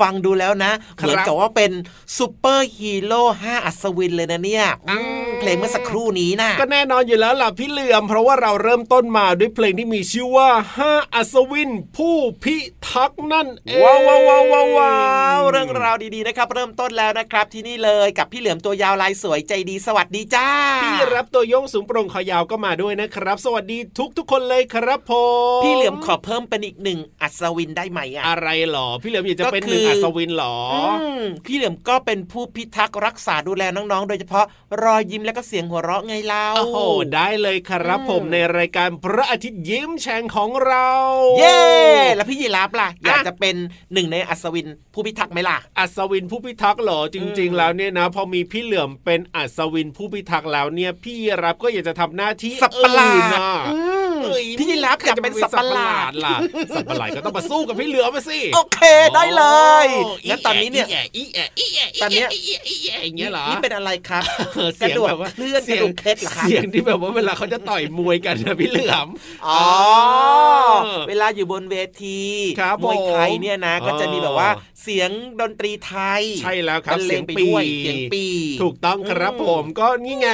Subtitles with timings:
[0.00, 1.70] ฟังดูแล้วนะ เหมือนกับว่าเป็น
[2.16, 12.56] ซูเปอร์ฮีโร่ห้าอัศวินเลยนะเนี่ยอืมเพลงเมื่อสักครู่นี้นะก็แน่นอนอยู่แล้วล่ะพี่เหลือมเพราะว่าเราเริ่มต้นมาด้วยเพลงที่มีชื่อว่าห้าอัศวิน ผู้พิ
[12.88, 14.94] ทักษ์นั่นเองว้าวว้าวว้าวว้าวว้า
[15.38, 20.48] วเรื่องราวดีๆนะครับ เริ่มต้นแล้วนะครับที่นี่เลยกับพี่เหลือมตัวยาวลายสวยใจดีสวัสดีจ้า
[20.84, 25.12] พี่ราฟตัวโย่งสูงโปร่งคอยาวก็มาด้วยนะครับ สวัสดีทุกทุกๆคนเลยครับผ
[25.60, 26.98] มพี่เหลือมขอเพิ่มเป็นอีกหนึ่ง
[27.28, 30.56] อัศวินได้ไหมอะอะไรหรอ พี่เหลือมอยากจะเป็นก็หคือนึ่งอัศวินหรอ
[30.98, 31.00] ม
[31.46, 34.44] พี่เหลือมก็เป็นผู้พิทักษ์รักษาดูแลน้องๆ โดยเฉพาะ
[34.82, 36.78] รอยยิ้มและก็เสียงหัวเราะไงเล่าโอ้โห
[37.14, 40.88] ได้เลยครับอืมผมในรายการพระอาทิตย์ยิ้มแฉ่งของเรา
[41.38, 41.58] เย้
[42.14, 43.54] แล้วพี่ยีรับล่ะอยากจะเป็น
[43.92, 53.97] หนึ่งในอัศวินผู้พิทักษ์ไหมล่ะอัศวินผู้พิทักษ์เหรอจริงอืมๆแล้วเนี่ยนะ พอมีพี่เหลือมเป็นอัศวินผู้พิทักษ์แล้วเนี่ย พี่รับก็อยากจะทำหน้าที่สับประหลาอื่ดนน่ะอืมเอ้ย
[54.58, 56.36] พี่ยีรับอยากเป็นสับประหลาดล่ะ
[56.74, 58.80] สับประหลาดก็ต้องมาสู้กับพี่เหลือมมาสิโอเค
[59.14, 59.44] ได้เล
[59.84, 64.22] ยโอ้งั้นตอนนี้เนี่ยอีแอะอีแอะอีแะอีแะตอนเนี้ยอีแะอีแะอย่างเงี้ยเหรอนี่เป็นอะไรครับ
[64.56, 69.08] เออกเสีระยงดูกแบบว่าเคลื่อนกเสีระยงดูกเคล็ดเหรอครับเสียงที่แบบว่าเวลาเขาจะต่อยมวยกันนะพี่เหลือม
[69.46, 69.62] อ๋อ
[70.84, 72.20] เออเวลาอยู่บนเวที
[72.60, 74.50] ครับมวยไทยผมเนี่ยนะ ก็จะมีแบบว่า
[74.82, 78.24] เสียงดนตรีไทย ใช่แล้วครับบรรเลงไปเสียงปีด้วยเสียงปี
[78.62, 80.26] ถูกต้องครับอืมผมก็นี่ไง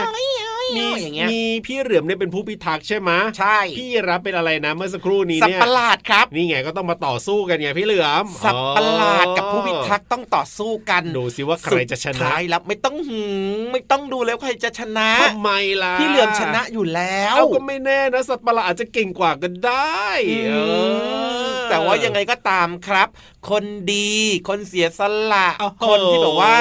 [0.76, 13.22] มีอย่างเงี้ยมีพี่เหลือมเนี่ยเป็นผู้พิทักษ์ใช่ไหมใช่ พี่รับเป็นอะไรนะเมื่อสักครู่นี้สับเนี่ยประหลาดครับนี่ไงก็ต้องมาต่อสู้กันไงพี่เหลือมสับประหลาดอ๋อกับผู้พิทักษ์ต้องต่อสู้กันดูสิว่าใครจะชสุนะดท้ายแล้วไม่ต้องหื
[13.58, 15.50] มไม่ต้องดูแล้วใครจะชนะทำไม
[15.82, 20.54] ล่ะพี่เหลือมชนะอยู่แล้วเอาก็ไม่แน่นะสัตว์ประหลาดอาจจะเก่งกว่าก็ได้อืมเอ
[21.52, 23.08] อแต่ว่ายังไงก็ตามครับ
[23.50, 24.12] คนดี
[24.48, 25.00] คนเสียส
[25.32, 26.56] ละโอ้โหคนที่แบบว่า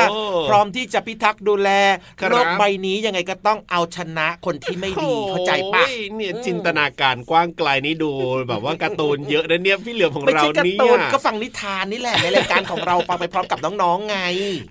[0.49, 1.69] พร้อมที่จะพิทักษ์ดูแล
[2.19, 8.11] ครับโลกใบนี้ยังไงก็ต้องเอาชนะคนที่ไม่ดีเข้าใจปะโอ้ยเนี่ยจินตนาการกว้างไกลนี่ดู
[8.49, 14.17] แบบว่าการ์ตูนเยอะนะเนี่ยพี่เหลือมของไม่เราใช่การ์เนี่ตูนยก็ฟังนิทานนี่แหละในรายการของเราฟังไปพร้อมกับน้องๆไง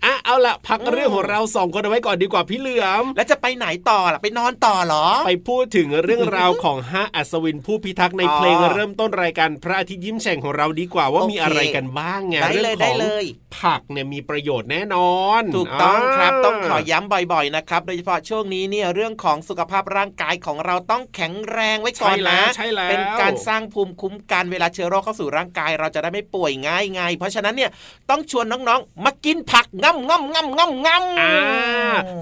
[0.05, 13.25] อะเอาละพักเรื่องของเราสองคนเอาไว้ก่อนดีกว่าพี่เหลือมแล้วจะไปไหนต่อล่ะไปนอนต่อเหรอ ไปพูดถึงเรื่องราวของห้าอัศวินผู้พิทักษ์ในเพลงเริ่มต้นรายการพระอาทิตย์ยิ้มแฉ่งของเราดีกว่าว่ามีอะไรกันบ้างไงได้เรื่เลอยงขได้องเลย
[13.59, 27.71] ผักเนี่ยมีประโยชน์แน่นอน ถูกต้องครับาต้องขอย้ำบ่อยๆนะครับโดยเฉพาะช่วงนี้เนี่ยเรื่องของสุขภาพร่างกายของเราต้องแข็งแรงไว้ก่อนนะใช่แล้วเป็นการสร้างภูมิคุ้มกันเวลาเชื้อโรคเข้าสู่ร่างกาย เราจะได้ไม่ป่วยง่ายไงเพราะฉะนั้นเนี่ย
[28.11, 31.33] ต้องชวนน้องๆ มากินผักง่ำง่ำง่ำง่ำง่ำอ่า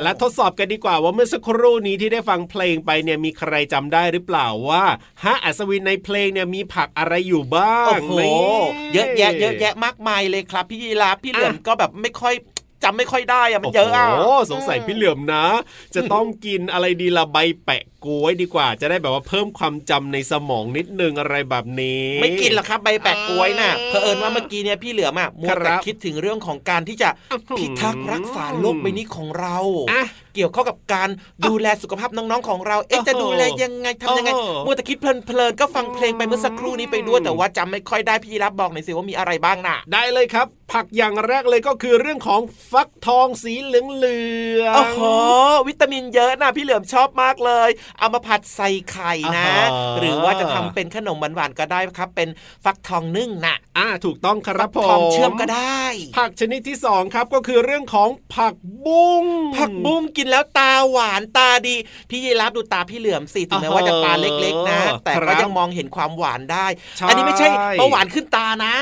[0.02, 4.84] และทดสอบกันดีกว่าว่าเมื่อสักครู่นี้ที่ได้ฟังเพลงไปเนี่ยมีใครจำได้หรือเปล่าว่า
[5.24, 8.32] ฮะอัศวินในเพลงเนี่ยมีผักอะไรอยู่บ้างโอ้โหนี่
[8.94, 12.34] เยอะแยะเยอะแยะมากมายเลยครับพี่ยีราฟพี่เหลือมก็แบบไม่ค่อย
[12.84, 15.44] จำไม่ค่อยได้อะมันเยอะอะโอ้สงสัยพี่เหลือมนะ
[15.94, 29.58] จะต้องกินอะไรดีละใบแปะกล้วยดีกว่า จะได้แบบว่าเพิ่มความจำในสมองนิดนึงอะไรแบบนี้ ไม่กินหรอกครับใบแปะกล้วยน่ะเพอเอิญว่าเมื่อกี้เนี่ยพี่เหลือมอะมัวครัแต่บคิดถึงเรื่องของการที่จะอื้อหือพิทักษ์รักษาโลกใบนี้ของเรา
[29.92, 30.02] อะ
[30.34, 31.08] เกี่ยวข้องกับการ
[31.46, 42.40] ดูแลสุขภาพน้องๆของเรา เอ๊ะโอ้โหจะดูแลยังไงทำยังไงโอ้โหมัวแต่คิดเพลินๆก็ฟังเพลงไปเมื่อสักครู่นี้ไปด้วยแต่ว่าจำไม่ค่อยได้พี่รับบอกหน่อยสิว่ามีอะไรบ้างน่ะ ได้เลยครับ ผักอย่างแรกเลยก็คือเรื่องของ
[42.70, 44.20] ฟักทองสีเหลืองเหลื
[44.62, 45.02] องโอ้โห
[45.68, 49.68] วิตามินเยอะนะพี่เหลือมชอบมากเลย เอามาผัดใส่ไข่นะอ่าฮะ
[49.98, 52.28] หรือว่าจะทำเป็นขนมหวานๆก็ได้ครับ เป็น
[52.64, 55.82] ฟักทองนึ่งน่ะอ่าถูกต้องครับผทองมเชื่อมก็ได้
[56.16, 58.54] ผักชนิดที่สองครับก็คือเรื่องของผัก
[58.86, 59.24] บุ้ง
[59.56, 61.74] ผักบุ้งกินแล้วตาหวานตาดี
[62.10, 66.66] พี่ยีรับดูตาพี่เหลือมสิถึงแม้ว่าจะตาเล็กๆนะ แต่ก็ยังมองเห็นความหวานได้
[66.98, 68.74] ใช่อันนี้ไม่ใช่เบาหวานขึ้นตานะ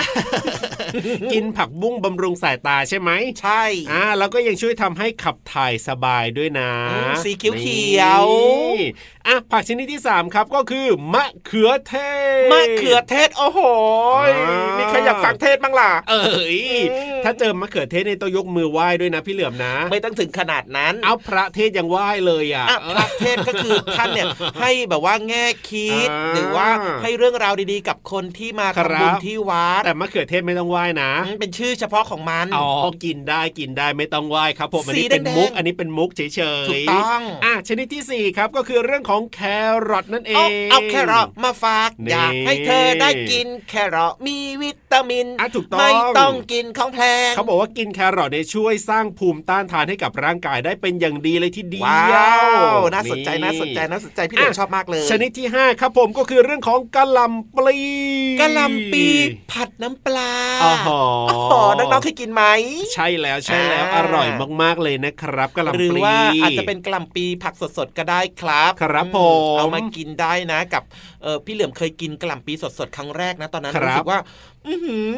[1.32, 3.10] กินผักบุ้งบำรุงสายตาใช่ไหม
[3.40, 7.48] ใช่อ่าแล้วก็ยังช่วยทำให้ขับถ่ายสบายด้วยนะอืมสีเขี
[8.00, 8.86] ยวๆนี่
[9.28, 11.94] อะผักชนิดที่สามครับก็คือ มะเขือเท
[12.46, 13.60] ศ มะเขือเทศโอ้โห
[14.28, 16.60] อ่ามีมีใครอยากฟังเทศบ้างล่ะ เอ้ย
[16.92, 24.26] อืมถ้าเจอมะเขือเทศเนี่ยต้องยกมือไหว้ด้วยนะพี่เหลือมนะ ไม่ต้องถึงขนาดนั้น เอาพระเทศยังไหว้เลยอะอะพระเทศก็คือท่านเนี่ย
[24.60, 26.68] ให้แบบว่าแง่คิดอ่าหรือว่า
[27.02, 32.68] ให้เรื่องราวดีๆ กับคนที่มาครับทำบุญที่วัดแต่มะเขือเทศไม่ต้องไหว้นะอืมเป็นชื่อเฉพาะของมันอ๋อ
[33.04, 39.40] กินได้กินได้ไม่ต้องไหว้ครับผมอันนี้สีเป็นแดงๆมุกอันนี้เป็นมุกเฉยๆถูกต้องอะชนิดที่สี่ครับก็คือเรื่องของแค
[39.88, 52.34] รอทนั่นเอเอางเอาแครอทมาฝากนี่อยากให้เธอได้กินแครอทมีวิตามินอะถูกต้องไม่ต้องกินของแพงเขาบอกว่ากินแครอทเนี่ยช่วยสร้างภูมิต้านทานให้กับร่างกายได้เป็นอย่างดีเลยทีเดียวว้า
[52.76, 57.80] วน่าสนใจน่าสนใจน่าสนใจพี่เหลือมชอบมากเลย ชนิดที่ห้าครับผมก็คือเรื่องของกะหล่ำปลี
[58.40, 59.04] กะหล่ำปี
[59.52, 60.32] ผัดน้ำปลา
[60.62, 61.02] อ๋อหอ
[61.52, 62.42] อ๋อน้องๆเคยกินไหม
[62.94, 64.28] ใช่แล้วใช่แล้วอ่าอร่อย
[64.62, 70.82] มากๆเลยนะครับกะหล่ำปลีหรือว่าอาจจะเป็นกะหล่ำปีผักสดๆก็ได้ครับครับอืผมเอามากินได้นะ กับ
[71.22, 74.57] เออพี่เหลือมเคยกินกะหล่ำปีสดๆ ครั้งแรกนะ ตอนนั้นครับรู้สึกว่าอือหือ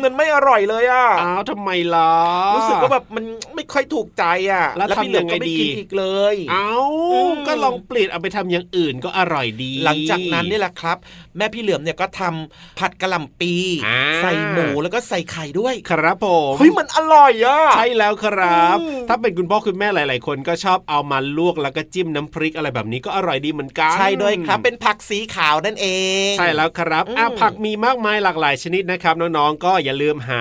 [0.05, 2.13] มันไม่อร่อยเลยอะอ้าวทำไมล่ะ
[2.57, 6.75] รู้สึกว่าแบบมันไม่ค่อยถูกใจอะ แล้วพี่เหลือมก็ทำยังไงไม่ดีกินอีกเลย เอา
[7.13, 10.97] อืมก็ลองเปลี่ยนเอาไปทำอย่างอื่นก็อร่อยดี หลังจากนั้นนี่แหละครับ
[11.37, 13.53] แม่พี่เหลือมเนี่ยก็ทำผัดกะหล่ำปี
[13.87, 25.87] อ่าใส่หมูแล้วก็ใส่ไข่ด้วย ครับผมเฮ้ยมันอร่อยอะใช่แล้วครับอืมถ้าเป็นคุณพ่อคุณแม่หลาย ๆ คนก็ชอบเอามาลวกแล้วก็จิ้มน้ำพริกอะไรแบบนี้ก็อร่อยดีเหมือนกันใช่ด้วยครับเป็นผักสีขาวนั่นเอ
[26.31, 30.41] ง ใช่แล้วครับอะอืมผักมีมากมายหลากหลายชนิดนะครับน้องๆก็อย่าลืมหา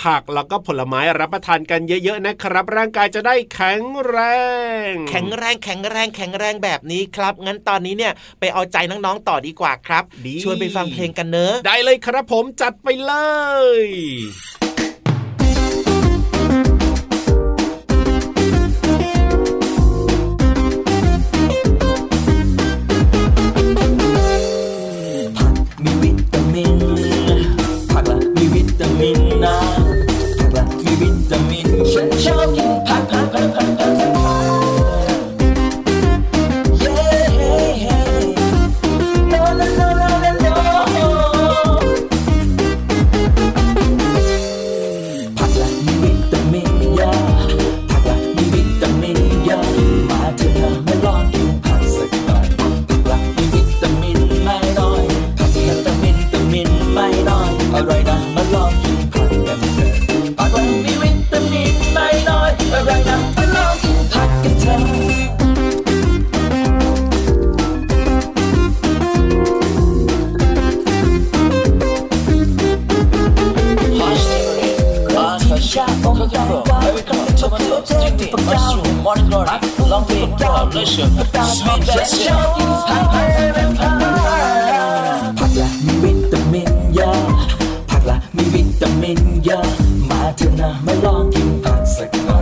[0.00, 4.18] ผักแล้วก็ผลไม้รับประทานกันเยอะๆนะครับ ร่างกายจะได้แข็งแร
[4.90, 13.12] ง แข็งแรงแข็งแรงแข็งแรงแบบนี้ครับ งั้นตอนนี้เนี่ยไปเอาใจน้องๆต่อดีกว่าครับดีชวนไปฟังเพลงกันเนอะได้เลยครับผมจัดไปเล
[13.76, 13.84] ย
[29.00, 29.56] มินนะ
[30.38, 32.97] ผักละมีวิตามิน ฉันชอบกินผัก
[81.34, 82.26] ต้องจะช
[85.38, 87.20] ผักละมีวิตามินเยอะ
[87.90, 89.66] ผักละมีวิตามินเยอะ
[90.10, 92.38] มาเถอะนะมาลองกินผักสักหน่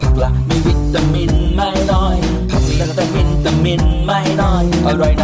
[0.00, 2.16] ผักละมีวิตามินไม่น้อย
[2.50, 2.86] ผักมีวิ
[3.46, 5.19] ตามินไม่น้อย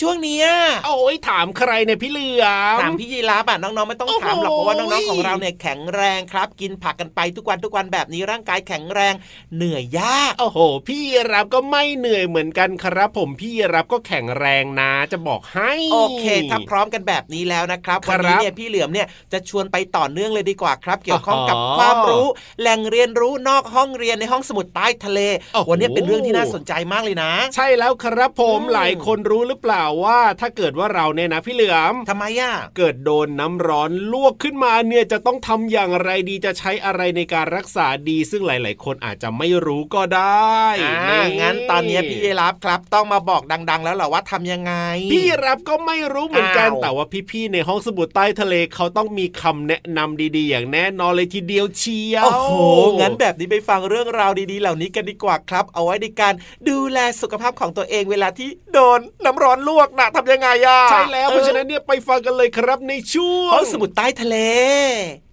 [0.00, 0.46] ช่วงเนี้ย
[0.86, 2.44] โอ้ยถามใครเนี่ยพี่เหลือ
[2.76, 9.14] มถามพี่ยีราฟอะน้องๆไม่ต้องโอ้โหถามหรอกเพราะว่าน้องๆของเราเนี่ยแข็งแรงครับ กินผักกันไปทุกวันทุกวันแบบนี้ร่างกายแข็งแรง
[9.56, 11.02] เหนื่อยยากโอ้โห พี่
[11.32, 22.26] รับก็ไม่เหนื่อยเหมือนกันครับผมพี่รับก็แข็งแรงนะจะบอกให้โอเคถ้าพร้อมกันแบบนี้แล้วนะครับครับวันนี้เนี่ยพี่เหลือมเนี่ยจะชวนไปต่อเนื่องเลยดีกว่าครับ เกี่ยวข้องกับอ๋อความรู้
[22.60, 25.20] แหล่งเรียนรู้นอกห้องเรียนในห้องสมุดใต้ทะเล
[25.54, 40.62] โอ้โหวันนี้เป็นเรื่องที่น่าสนใจมากเลยนะ ใช่แล้วครับผมอืมหลายคนรู้หรือเปล่าว่าถ้าเกิดว่าเราเนี่ยนะพี่เหลือมทำไมอะเกิดโดนน้ำร้อนลวกขึ้นมาเนี่ยจะต้องทำอย่างไรดีจะใช้อะไรในการรักษาดี ซึ่งหลาย ๆ คนอาจจะไม่รู้ก็ได้
[41.08, 44.72] อ่างั้นตอนนี้พี่ยีราฟครับ ต้องมาบอกดัง ๆ แล้วเหรอว่าทำยังไง
[45.12, 52.52] พี่รับก็ไม่รู้เหมือนกันอ้าวแต่ว่าพี่ ๆ ในห้องสมุดใต้ทะเลเขาต้องมีคำแนะนำดี ๆ อย่างแน่นอนเลยทีเดียวเชียวโอ้โห
[53.00, 56.34] งั้นแบบนี้ไปฟังเรื่องราวดี ๆ เหล่านี้กันดีกว่าครับ เอาไว้ในการ
[56.68, 64.36] ดูแลสุขภาพของตัวเองเวลาที่โดนน้ำร้อนลวกนะทำยังไงอะใช่แล้วเพราะฉะนั้นเนี่ยไปฟังกันเลยครับในช่วงห้องสมุดใต้ทะเล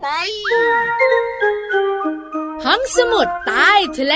[0.01, 0.07] ไป
[2.65, 4.15] ห้องสมุดใต้ทะเล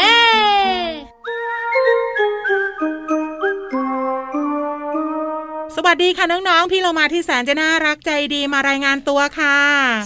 [5.81, 9.57] สวัสดีค่ะน้องๆ พี่เรามาที่แสนจะน่ารักใจดีมารายงานตัวค่ะ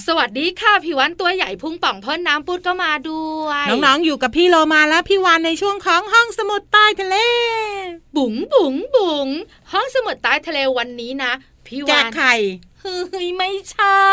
[0.08, 7.16] สวัสดีค่ะผิววันตัวใหญ่พุงป่องพ่นน้ำปุดก็มาด้วย น้องๆ อยู่กับพี่โลมาและพี่วานในช่วงของห้องสมุดใต้ทะเล
[8.16, 9.28] บุ๋งบุ๋งบุ๋ง
[9.72, 11.32] ห้องสมุดใต้ทะเลวันนี้นะ
[11.68, 12.34] พี่แจวากนไข่
[12.84, 14.04] เฮ้ยไม่ใช่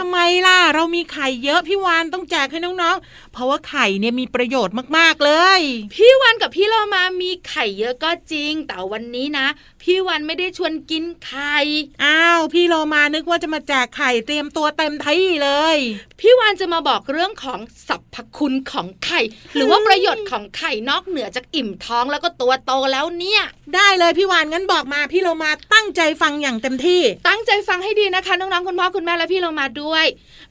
[0.00, 5.60] ทำไมล่ะ เรามีไข่เยอะพี่วานต้องแจกให้น้องๆ เพราะว่าไข่เนี่ยมีประโยชน์มากๆเลย
[5.94, 9.46] พี่วันกับพี่เรามามีไข่เยอะก็จริง แต่วันนี้นะ
[9.82, 11.56] พี่วันไม่ได้ชวนกินไข่
[12.04, 15.76] อ้าวพี่โลมานึกว่าจะมาแจกไข่เตรียมตัวเต็มที่เลย
[16.20, 19.20] พี่วานจะมาบอกเรื่องของสรรพคุณของไข่
[19.54, 23.42] หรือว่าประโยชน์ของไข่นอกเหนือจากอิ่มท้องแล้วก็ตัวโตแล้วเนี่ย
[23.74, 30.04] ได้เลยพี่วานงั้นบอกมาพี่โลมาตั้งใจฟังอย่างเต็มที่ ตั้งใจฟังให้ดีนะคะน้องๆคุณพ่อคุณแม่และพี่เรามาด้วย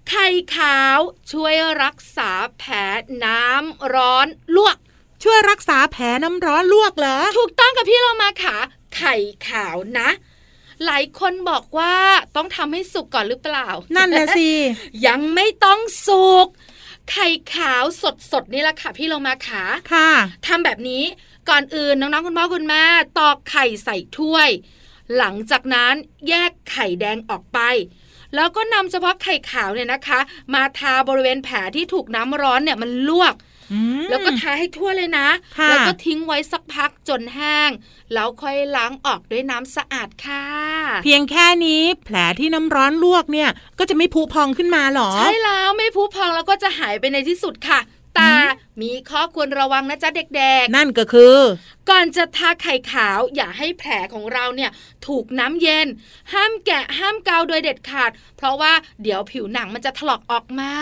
[0.10, 1.00] ไข่ขาว
[1.32, 2.74] ช่วยรักษาแผล
[3.26, 4.78] น้ำร้อนลวก
[5.24, 8.58] ช่วยรักษาแผลน้ำร้อนลวกเหรอ ถูกต้องกับพี่เรามาค่ะ
[8.96, 9.16] ไข่
[9.48, 10.10] ขาวนะ
[10.86, 11.96] หลายคนบอกว่า
[12.36, 14.50] ต้องทำให้สุกก่อนหรือเปล่า นั่นแหละสิ
[15.08, 16.48] ยังไม่ต้องสุก
[17.12, 17.84] ไข่ขาว
[18.32, 19.64] สดๆนี่แหละค่ะ พี่เรามาขา
[19.94, 20.10] ค่ะ
[20.48, 21.04] ทำแบบนี้
[21.50, 22.84] ก่อนอื่นน้องๆคุณพ่อคุณแม่
[23.20, 24.50] ตอกไข่ใส่ถ้วย
[25.18, 25.94] หลังจากนั้น
[26.30, 27.60] แยกไข่แดงออกไป
[28.36, 30.20] แล้วก็นำเฉพาะไข่ขาวเนี่ยนะคะ
[30.54, 33.36] มาทาบริเวณแผลที่ถูกน้ำร้อนเนี่ยมันลวก
[33.74, 35.28] อืมแล้วก็ทาให้ทั่วเลยนะ
[35.58, 37.70] ค่ะแล้วก็ทิ้งไว้สักพักจนแห้ง
[38.14, 40.46] แล้วค่อยล้างออกด้วยน้ำสะอาดค่ะ
[41.04, 43.50] เพียงแค่นี้แผลที่น้ำร้อนลวกเนี่ย
[43.80, 47.80] ก็จะไม่พุพองขึ้นมาหรอ ใช่แล้วไม่พุพองแล้วก็จะหายไปในที่สุดค่ะ
[48.16, 48.34] แต่
[48.82, 54.72] มีข้อควรระวังนะจ๊ะเด็กนั่นก็คือๆก่อนจะทาไข่ขาวอย่าให้แผลของเราเนี่ย
[55.08, 55.88] ถูกน้ำเย็น
[56.34, 60.74] ห้ามแกะห้ามเกาโดยเด็ดขาด เพราะว่าเดี๋ยวผิวหนังมันจะถลอกออกมา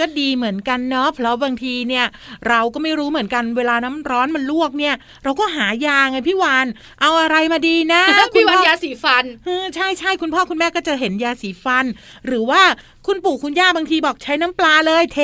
[0.00, 2.06] ก็ดีเหมือนกันเนาะเพราะบางทีเนี่ย
[2.48, 6.66] เราก็ไม่รู้เหมือนกันเวลาน้ำร้อนมันลวกเนี่ย เราก็หายาไงพี่วาน
[7.00, 8.02] เอาอะไรมาดีนะ
[8.34, 11.84] พี่วันพ่อยาสีฟันเออใช่ใช่คุณพ่อคุณแม่ก็จะเห็นยาสีฟัน
[12.26, 12.62] หรือว่า
[13.06, 15.20] คุณปู่คุณย่าบางทีบอกใช้น้ำปลาเลยเท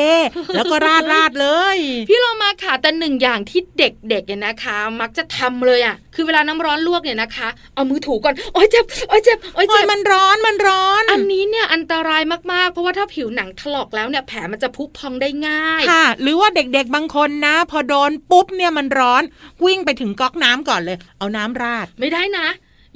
[0.55, 1.77] แล้วก็ราดราดเลย
[2.09, 12.23] พี่เรามาค่ะแต่หนึ่งอย่างที่เด็กๆเนี่ยนะคะ มักจะทำเลยอะคือเวลาน้ำร้อนลวกเนี่ยนะคะ เอามือถูก่อนโอ๊ยเจ็บโอ๊ยเจ็บโอ๊ยโอ้เจ็ยบมันร้อนมันร้อน อันนี้เนี่ยอันตราย
[12.53, 19.23] มากๆ เพราะว่าถ้าผิวหนังถลอกแล้วเนี่ยแผลมันจะพุพองได้ง่ายค่ะ หรือว่าเด็กๆบางคนนะ พอโดนปุ๊บเนี่ยมันร้อน
[19.65, 22.49] วิ่งไปถึงก๊อกน้ำก่อนเลย เอาน้ำราดไม่ได้นะ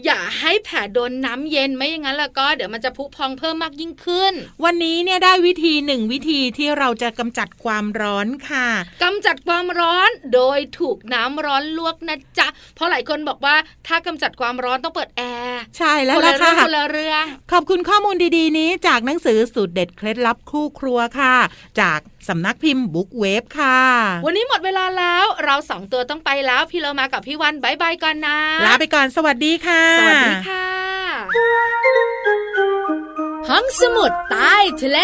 [0.05, 4.33] อย่าให้แผลโดนน้ำเย็นไม่อย่างนั้นแล้วก็เดี๋ยวมันจะพุพองเพิ่มมากยิ่งขึ้น
[4.65, 8.69] วันนี้เนี่ยได้วิธีหนึ่งวิธีที่เราจะกำจัดความร้อนค่ะ
[9.03, 21.37] กำจัดความร้อนโดยถูกน้ำร้อนลวกนะจ๊ะ เพราะหลายคนบอกว่าถ้ากำจัดความร้อนต้องเปิดแอร์ใช่แล้วคนล่ะละเรื่ค่ะองคนละเรื่องขอบคุณข้อมูลดีๆ นี้จากหนังสือสูตรเด็ดเคล็ดลับคู่ครัวค่ะ
[21.81, 21.99] จาก
[22.29, 23.81] สำนักพิมพ์บุ๊กเวฟค่ะ
[24.27, 30.67] วันนี้หมดเวลาแล้วเราสองตัวต้องไปแล้วพี่เรามากับพี่วันบายบายก่อนนะลาไปก่อนสวัสดีค่ะสวัสดีค่ะ
[33.49, 34.99] ห้องสมุดใต้ทะเล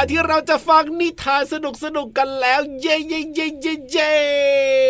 [0.00, 3.89] ลาที่เราจะฟังนิทานสนุกสนุกๆกันแล้ว เย่เย่เย่เย่เย่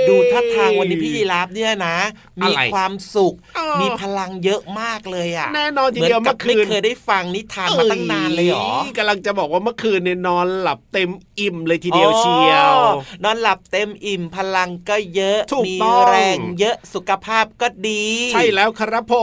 [0.09, 1.97] ดูท่าทางวันนี้พี่ยีราฟเนี่ยนะ
[2.41, 12.93] มีอะไรความสุขเออมีพลังเยอะมากเลยอะแน่นอนทีเหมือนเดียวกับเมื่อคืไม่นเคยได้ฟังนิทานมาตั้งนานเลยเหรอกำลังจะบอกว่าเมื่อคืนเนี่ยนอนหลับเต็มอิ่มเลยทีเดียวเชียวอ๋อ
[13.25, 19.15] นอนหลับเต็มอิ่มพลังก็เยอะถูกมีต้องแรงเยอะสุขภาพก็ดี ใช่แล้วครับผ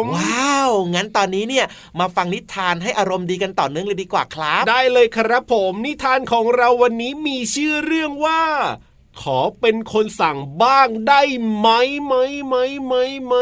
[0.00, 1.66] ม ว้าว งั้นตอนนี้เนี่ย
[2.00, 8.42] มาฟังนิทานให้อารมณ์ดีกันต่อเนื่องเลยดีกว่าครับ ได้เลยครับผมนิทานของเราวันนี้มีชื่อเรื่องว่า
[9.20, 11.22] ขอเป็นคนสั่งบ้างได้
[11.56, 11.68] ไหม
[12.04, 12.14] ไหม
[12.46, 12.94] ไหมไหม
[13.26, 13.34] ไหม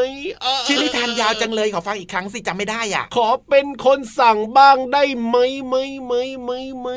[0.64, 5.74] เชื่อนิทานยาวจังเลยขอฟังอีกครั้งสิจำไม่ได้อะ ขอเป็นคนสั่งบ้างได้ไหมไหม
[6.06, 6.88] ไหมไหมไหม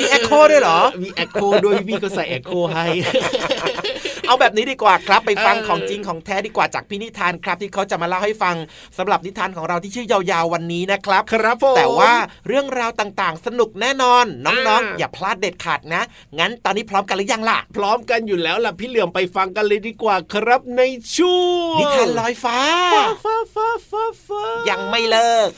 [0.00, 2.86] มีแอคโคด้วยเหรอ มีแอคโคด้วยพี่ก็ใส่แอคโคให้
[4.28, 8.56] เอาแบบนี้ดีกว่าครับไปฟังเออของจริงของแท้ดีกว่าจากพี่นิทานครับ ที่เขาจะมาเล่าให้ฟัง
[8.98, 12.14] สำหรับนิทานของเราที่ชื่อยาวๆวันนี้นะครับ ครับผมแต่ว่า
[12.48, 16.02] เรื่องราวต่างๆ สนุกแน่นอน น้องอ่าๆอย่าพลาดเด็ดขาดนะ
[16.38, 20.82] งั้นตอนนี้พร้อมกันหรือยังล่ะ พร้อมกันอยู่แล้วล่ะพี่เหลือมไปฟังกันเลยดีกว่าครับใน
[21.16, 21.40] ช่ว
[21.74, 22.58] งนิทานลอยฟ้า
[22.94, 25.50] ฟ้าฟ้าฟ้าฟ้าฟ้ายังไม่เลิก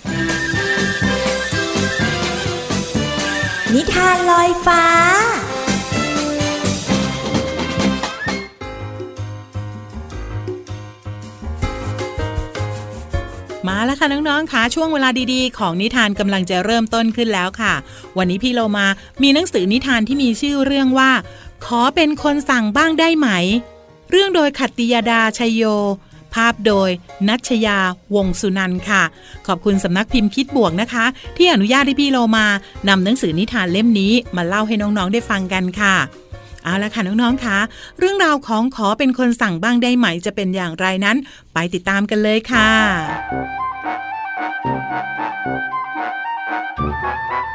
[3.75, 4.83] นิทานลอยฟ้า
[13.87, 17.75] แล้วค่ะน้องๆค่ะช่วงเวลาดีๆ ของนิทานกำลังจะเริ่มต้นขึ้นแล้วค่ะ
[18.19, 18.87] วันนี้พี่โลมา
[19.23, 21.11] มีหนังสือนิทานที่มีชื่อเรื่องว่า
[21.67, 23.29] ขอเป็นคนสั่งบ้างได้ไหม
[24.11, 25.65] เรื่องโดยขัตติยาดาชยโย
[26.35, 26.91] ภาพโดย
[27.29, 27.79] นัชยา
[28.15, 29.03] วงสุนันค่ะ
[29.47, 31.05] ขอบคุณสำนักพิมพ์คิดบวกนะคะ
[31.37, 32.47] ที่อนุญาตให้พี่โลมา
[32.89, 35.97] นำหนังสือนิทานเล่มนี้มาเล่าให้น้องๆได้ฟังกันค่ะ
[36.65, 37.59] เอาละค่ะน้องๆค่ะ
[37.99, 41.17] เรื่องราวของขอเป็นคนสั่งบ้างได้ไหมจะเป็นอย่างไรนั้น
[41.53, 42.71] ไปติดตามกันเลยค่ะ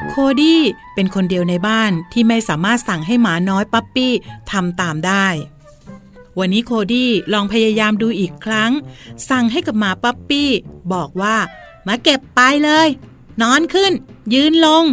[0.10, 0.62] โคดี้
[0.94, 4.14] เป็นคนเดียวในบ้านที่ไม่สามารถสั่งให้หมาน้อยปั๊ปปี้
[4.52, 5.28] ทำตามได้
[6.40, 8.72] วันนี้โคดี้ลองพยายามดูอีกครั้ง
[9.30, 10.50] สั่งให้กับหมาปั๊ปปี้
[10.94, 11.36] บอกว่า
[11.88, 12.88] มาเก็บไปเลย
[13.42, 13.92] นอนขึ้น
[14.34, 14.84] ยืนลง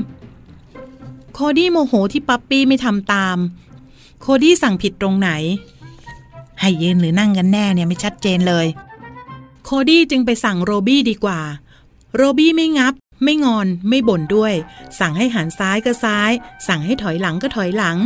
[1.33, 3.37] โคดี้โมโหที่ปั๊ปปี้ไม่ทำตาม
[4.21, 5.31] โคดี้สั่งผิดตรงไหน
[6.61, 8.67] ให้ยืนหรือนั่งกันแน่เนี่ยไม่ชัดเจนเลย
[9.65, 11.41] โคดี้จึงไปสั่งโรบี้ดีกว่า
[12.17, 12.95] โรบี้ไม่งับ
[13.25, 14.55] ไม่งอนไม่บ่นด้วย
[15.01, 16.31] สั่งให้หันซ้ายก็ซ้าย
[16.69, 17.97] สั่งให้ถอยหลังก็ถอยหลัง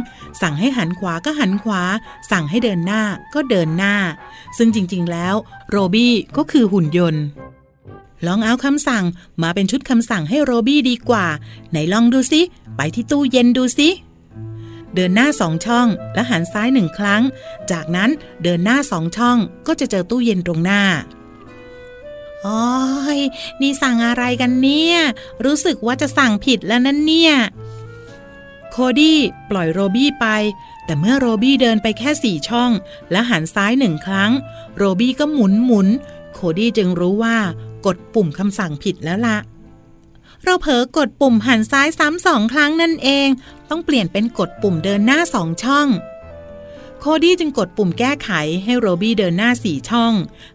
[0.42, 1.82] สั่งให้หันขวาก็หันขวา
[2.30, 3.02] สั่งให้เดินหน้า
[3.34, 3.94] ก็เดินหน้า
[4.58, 5.34] ซึ่งจริงๆแล้ว
[5.70, 7.24] โรบี้ก็คือหุ่นยนต์
[8.26, 9.04] ลองเอาคำสั่ง
[9.42, 11.26] มาเป็นชุดคำสั่งให้โรบี้ดีกว่า
[11.70, 12.40] ไหนลองดูสิ
[12.76, 13.88] ไปที่ตู้เย็นดูสิ
[14.94, 17.22] เดินหน้าสองช่องและหันซ้ายหนึ่งครั้ง
[17.70, 18.10] จากนั้น
[18.42, 20.82] เดินหน้าสองช่องก็จะเจอตู้เย็นตรงหน้า
[22.42, 22.62] โอ้
[23.18, 23.20] ย
[23.60, 24.96] นี่สั่งอะไรกันเนี่ย
[25.44, 27.32] รู้สึกว่าจะสั่งผิดแล้วนั่นเนี่ย
[28.70, 29.18] โคดี้
[29.50, 30.26] ปล่อยโรบี้ไป
[30.84, 32.70] แต่เมื่อโรบี้เดินไปแค่สี่ช่อง
[33.10, 34.32] และหันซ้ายหนึ่งครั้ง
[34.76, 35.88] โรบี้ก็หมุนหมุน
[36.34, 37.36] โคดี้จึงรู้ว่า
[37.86, 39.38] กดปุ่มคำสั่งผิดแล้วละ
[40.44, 43.28] เราเผลอกดปุ่มหันซ้ายซ้ำสองครั้งนั่นเอง
[43.70, 45.88] ต้องเปลี่ยนเป็นกดปุ่มเดินหน้าสองช่อง
[47.00, 48.30] โคดี้จึงกดปุ่มแก้ไข
[48.64, 50.12] ให้โรบี้เดินหน้าสี่ช่อง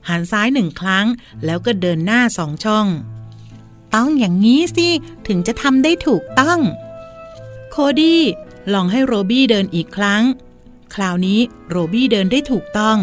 [0.10, 1.06] หันซ้ายหนึ่งครั้ง
[1.46, 2.88] แล้วก็เดินหน้าสองช่อง
[3.96, 4.88] ต้องอย่างนี้สิ
[5.28, 6.60] ถึงจะทำได้ถูกต้อง
[7.72, 8.22] โคดี้
[8.74, 10.24] ลองให้โรบี้เดินอีกครั้ง
[10.96, 12.98] คราวนี้โรบี้เดินได้ถูกต้อง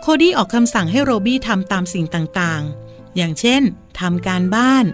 [0.00, 3.62] โคดี้ออกคำสั่งให้โรบี้ทำตามสิ่งต่างๆ อย่างเช่น
[4.00, 4.84] ทำการบ้าน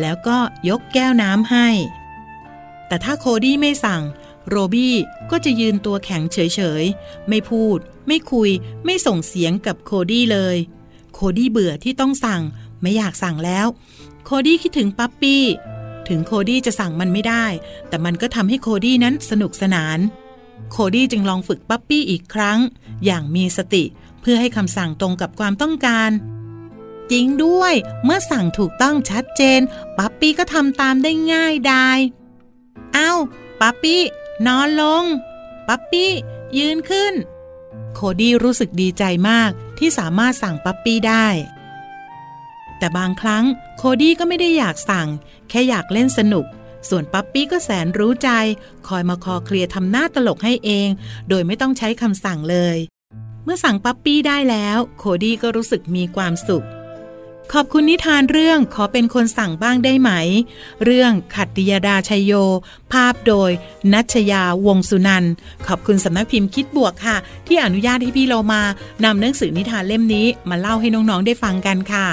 [0.00, 1.68] แล้วก็ยกแก้วน้ำให้
[2.86, 4.02] แต่ถ้าโคดี้ไม่สั่ง
[4.48, 4.94] โรบี้
[5.30, 8.50] ก็จะยืนตัวแข็งเฉยๆ ไม่พูด ไม่คุย
[8.84, 10.56] ไม่ส่งเสียงกับโคดี้เลย
[11.14, 12.42] โคดี้เบื่อที่ต้องสั่ง
[12.82, 13.66] ไม่อยากสั่งแล้ว
[14.24, 15.44] โคดี้คิดถึงปั๊ปปี้
[16.08, 17.46] ถึงโคดี้จะสั่งมันไม่ได้
[17.88, 19.98] แต่มันก็ทำให้โคดี้นั้นสนุกสนาน
[20.70, 22.58] โคดี้จึงลองฝึกปั๊ปปี้อีกครั้ง
[23.04, 23.84] อย่างมีสติ
[24.20, 26.10] เพื่อให้คำสั่งตรงกับความต้องการ
[27.10, 29.60] จริงด้วย เมื่อสั่งถูกต้องชัดเจน
[29.98, 31.98] ปั๊ปปี้ก็ทำตามได้ง่ายดาย
[32.94, 33.12] เอ้า
[33.60, 34.02] ปั๊ปปี้
[34.46, 35.04] นอนลง
[35.68, 36.12] ปั๊ปปี้
[36.58, 37.14] ยืนขึ้น
[37.94, 41.26] โคดี้รู้สึกดีใจมากที่สามารถสั่งปั๊ปปี้ได้
[42.78, 43.44] แต่บางครั้ง
[43.76, 45.08] โคดี้ก็ไม่ได้อยากสั่ง
[45.48, 46.46] แค่อยากเล่นสนุก
[46.88, 48.30] ส่วนปั๊ปปี้ก็แสนรู้ใจ
[48.88, 50.88] คอยมาคลอเคลียทำหน้าตลกให้เอง
[51.28, 52.76] โดยไม่ต้องใช้คำสั่งเลย
[53.44, 56.66] เมื่อสั่งปั๊ปปี้ได้แล้ว โคดี้ก็รู้สึกมีความสุข
[57.54, 60.10] ขอบคุณนิทานเรื่องขอเป็นคนสั่งบ้างได้ไหม
[60.84, 62.32] เรื่องขัตติยดาชัยโย
[62.92, 63.50] ภาพโดย
[63.92, 65.32] นัชยาวงสุนันท์
[65.66, 68.62] ขอบคุณสำนักพิมพ์คิดบวกค่ะ ที่อนุญาตให้พี่เรามา
[69.04, 72.08] นำหนังสือนิทานเล่มนี้มาเล่าให้น้องๆได้ฟังกันค่ะ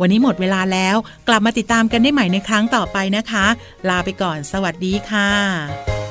[0.00, 0.96] วันนี้หมดเวลาแล้ว
[1.28, 3.46] กลับมาติดตามกันได้ใหม่ในครั้งต่อไปนะคะ
[3.88, 6.03] ลาไปก่อน สวัสดีค่ะ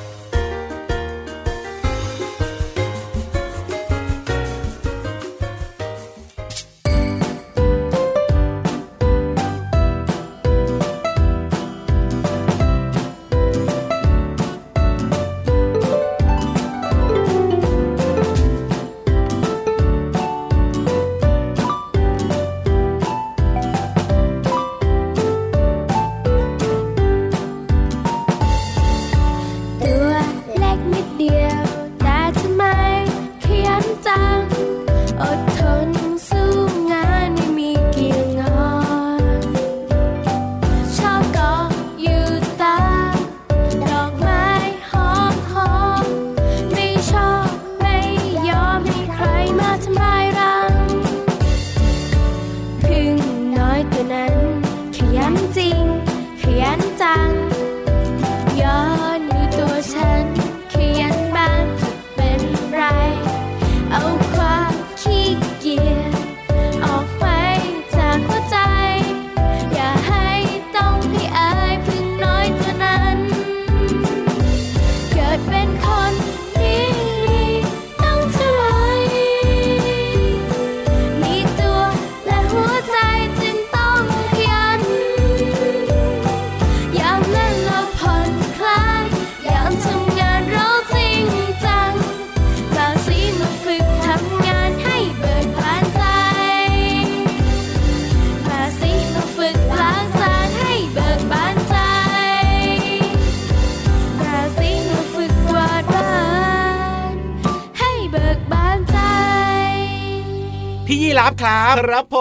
[111.43, 112.17] ครับ ครับผ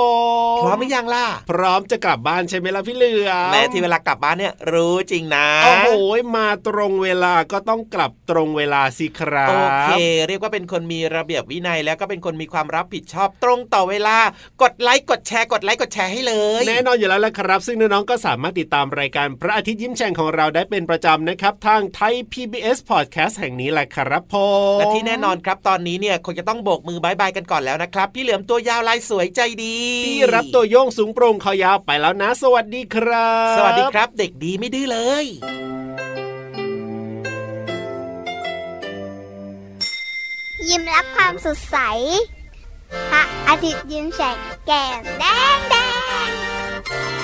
[0.51, 5.88] ม อมหรือยังล่ะ พร้อมจะกลับบ้านใช่ไหมล่ะพี่เหลือมแม้ที่เวลากลับบ้านเนี่ยรู้จริงนะโอ้โห
[6.36, 9.90] มาตรงเวลาก็ต้องกลับตรงเวลาสิครับโอเค
[10.28, 14.16] เรียกว่าเป็นคนมีระเบียบวินัยแล้วก็เป็นคนมีความรับผิดชอบตรงต่อเวลา
[14.62, 24.34] กดไลค์กดแชร์กดไลค์กดแชร์ให้เลย แน่นอนอยู่แล้วละครับ ซึ่งน้องๆก็สามารถติดตามรายการพระอาทิตย์ยิ้มแฉ่งของเราได้เป็นประจำนะครับทางไทย PBS Podcast แห่งนี้แหละครับผ
[24.76, 35.26] มและที่แน่นอนครับตอนนี้เนี่ยคงจะต้องโบกมือบายบายกันก่อนแล้วนะครับ พี่เหลือมตัวยาวลายสวยใจดีพี่รับตัวโยงสูงโปร่งคอยาวไปแล้วนะ สวัสดีครับ สวัสดีครับ เด็กดีไม่ดื้อเลย
[40.68, 41.76] ยิ้มรับความสดใส
[43.10, 45.24] พระอาทิตย์ยิ้มแฉกแก้มแด
[45.56, 45.74] งแด
[46.26, 47.21] ง